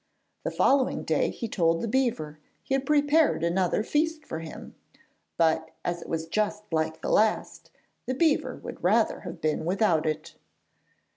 The 0.43 0.49
following 0.49 1.03
day 1.03 1.29
he 1.29 1.47
told 1.47 1.79
the 1.83 1.87
beaver 1.87 2.39
he 2.63 2.73
had 2.73 2.87
prepared 2.87 3.43
another 3.43 3.83
feast 3.83 4.25
for 4.25 4.39
him, 4.39 4.73
but 5.37 5.69
as 5.85 6.01
it 6.01 6.09
was 6.09 6.25
just 6.25 6.63
like 6.73 7.03
the 7.03 7.11
last, 7.11 7.69
the 8.07 8.15
beaver 8.15 8.55
would 8.55 8.83
rather 8.83 9.19
have 9.19 9.39
been 9.39 9.63
without 9.63 10.07
it. 10.07 10.33